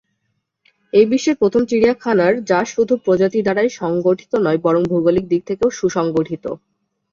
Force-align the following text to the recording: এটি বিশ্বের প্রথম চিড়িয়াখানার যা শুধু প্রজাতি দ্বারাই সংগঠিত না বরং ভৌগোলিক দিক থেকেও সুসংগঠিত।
এটি 0.93 1.07
বিশ্বের 1.11 1.35
প্রথম 1.41 1.61
চিড়িয়াখানার 1.69 2.33
যা 2.49 2.59
শুধু 2.73 2.93
প্রজাতি 3.05 3.39
দ্বারাই 3.41 3.69
সংগঠিত 3.79 4.31
না 4.45 4.51
বরং 4.65 4.81
ভৌগোলিক 4.91 5.25
দিক 5.31 5.41
থেকেও 5.49 5.69
সুসংগঠিত। 5.79 6.45